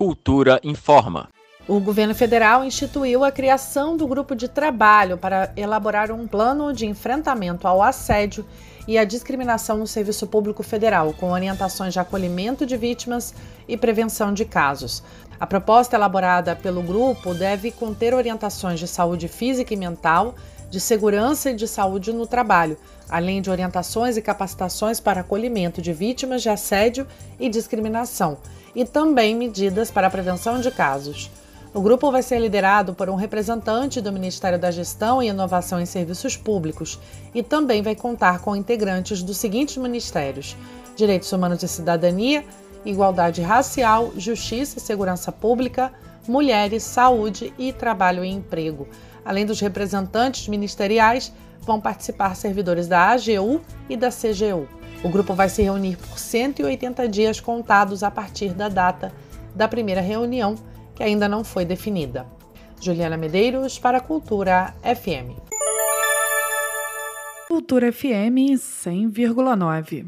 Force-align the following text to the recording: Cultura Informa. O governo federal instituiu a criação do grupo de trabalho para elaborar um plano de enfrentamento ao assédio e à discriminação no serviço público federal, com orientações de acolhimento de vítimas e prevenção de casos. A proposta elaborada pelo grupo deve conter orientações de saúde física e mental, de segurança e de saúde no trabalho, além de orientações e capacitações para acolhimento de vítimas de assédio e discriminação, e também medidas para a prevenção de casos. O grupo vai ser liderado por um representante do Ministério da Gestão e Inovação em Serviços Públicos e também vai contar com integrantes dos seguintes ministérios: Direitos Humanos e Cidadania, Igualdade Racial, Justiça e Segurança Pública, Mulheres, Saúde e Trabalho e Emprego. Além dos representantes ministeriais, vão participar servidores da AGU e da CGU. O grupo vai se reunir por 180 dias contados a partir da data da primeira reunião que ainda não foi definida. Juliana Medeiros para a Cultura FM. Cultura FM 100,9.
Cultura 0.00 0.58
Informa. 0.64 1.28
O 1.68 1.78
governo 1.78 2.14
federal 2.14 2.64
instituiu 2.64 3.22
a 3.22 3.30
criação 3.30 3.98
do 3.98 4.06
grupo 4.06 4.34
de 4.34 4.48
trabalho 4.48 5.18
para 5.18 5.52
elaborar 5.54 6.10
um 6.10 6.26
plano 6.26 6.72
de 6.72 6.86
enfrentamento 6.86 7.68
ao 7.68 7.82
assédio 7.82 8.46
e 8.88 8.96
à 8.96 9.04
discriminação 9.04 9.76
no 9.76 9.86
serviço 9.86 10.26
público 10.26 10.62
federal, 10.62 11.12
com 11.12 11.32
orientações 11.32 11.92
de 11.92 12.00
acolhimento 12.00 12.64
de 12.64 12.78
vítimas 12.78 13.34
e 13.68 13.76
prevenção 13.76 14.32
de 14.32 14.46
casos. 14.46 15.02
A 15.38 15.46
proposta 15.46 15.96
elaborada 15.96 16.56
pelo 16.56 16.82
grupo 16.82 17.34
deve 17.34 17.70
conter 17.70 18.14
orientações 18.14 18.80
de 18.80 18.88
saúde 18.88 19.28
física 19.28 19.74
e 19.74 19.76
mental, 19.76 20.34
de 20.70 20.80
segurança 20.80 21.50
e 21.50 21.54
de 21.54 21.66
saúde 21.66 22.12
no 22.12 22.26
trabalho, 22.26 22.78
além 23.08 23.42
de 23.42 23.50
orientações 23.50 24.16
e 24.16 24.22
capacitações 24.22 25.00
para 25.00 25.20
acolhimento 25.20 25.82
de 25.82 25.92
vítimas 25.92 26.42
de 26.42 26.48
assédio 26.48 27.06
e 27.38 27.48
discriminação, 27.48 28.38
e 28.74 28.84
também 28.84 29.34
medidas 29.34 29.90
para 29.90 30.06
a 30.06 30.10
prevenção 30.10 30.60
de 30.60 30.70
casos. 30.70 31.30
O 31.72 31.80
grupo 31.80 32.10
vai 32.10 32.22
ser 32.22 32.40
liderado 32.40 32.94
por 32.94 33.08
um 33.08 33.14
representante 33.14 34.00
do 34.00 34.12
Ministério 34.12 34.58
da 34.58 34.72
Gestão 34.72 35.22
e 35.22 35.28
Inovação 35.28 35.80
em 35.80 35.86
Serviços 35.86 36.36
Públicos 36.36 36.98
e 37.32 37.44
também 37.44 37.80
vai 37.80 37.94
contar 37.94 38.40
com 38.40 38.56
integrantes 38.56 39.22
dos 39.22 39.36
seguintes 39.36 39.76
ministérios: 39.76 40.56
Direitos 40.96 41.30
Humanos 41.32 41.62
e 41.62 41.68
Cidadania, 41.68 42.44
Igualdade 42.84 43.42
Racial, 43.42 44.12
Justiça 44.16 44.78
e 44.78 44.80
Segurança 44.80 45.30
Pública, 45.30 45.92
Mulheres, 46.26 46.82
Saúde 46.82 47.52
e 47.58 47.72
Trabalho 47.72 48.24
e 48.24 48.28
Emprego. 48.28 48.88
Além 49.24 49.44
dos 49.44 49.60
representantes 49.60 50.48
ministeriais, 50.48 51.32
vão 51.60 51.80
participar 51.80 52.34
servidores 52.36 52.88
da 52.88 53.10
AGU 53.10 53.60
e 53.88 53.96
da 53.96 54.10
CGU. 54.10 54.66
O 55.02 55.08
grupo 55.08 55.34
vai 55.34 55.48
se 55.48 55.62
reunir 55.62 55.96
por 55.96 56.18
180 56.18 57.08
dias 57.08 57.40
contados 57.40 58.02
a 58.02 58.10
partir 58.10 58.52
da 58.52 58.68
data 58.68 59.12
da 59.54 59.66
primeira 59.66 60.00
reunião 60.00 60.54
que 60.94 61.02
ainda 61.02 61.28
não 61.28 61.42
foi 61.42 61.64
definida. 61.64 62.26
Juliana 62.80 63.16
Medeiros 63.16 63.78
para 63.78 63.98
a 63.98 64.00
Cultura 64.00 64.74
FM. 64.82 65.36
Cultura 67.48 67.92
FM 67.92 68.56
100,9. 68.56 70.06